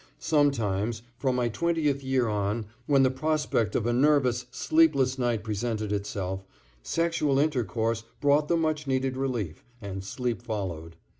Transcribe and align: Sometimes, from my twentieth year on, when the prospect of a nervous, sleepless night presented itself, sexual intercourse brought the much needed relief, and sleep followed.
Sometimes, 0.17 1.03
from 1.19 1.35
my 1.35 1.47
twentieth 1.47 2.03
year 2.03 2.27
on, 2.27 2.65
when 2.87 3.03
the 3.03 3.11
prospect 3.11 3.75
of 3.75 3.85
a 3.85 3.93
nervous, 3.93 4.47
sleepless 4.49 5.19
night 5.19 5.43
presented 5.43 5.91
itself, 5.91 6.43
sexual 6.81 7.37
intercourse 7.37 8.03
brought 8.19 8.47
the 8.47 8.57
much 8.57 8.87
needed 8.87 9.15
relief, 9.15 9.63
and 9.79 10.03
sleep 10.03 10.41
followed. 10.41 10.95